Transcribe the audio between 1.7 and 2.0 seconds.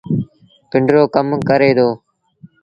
دو۔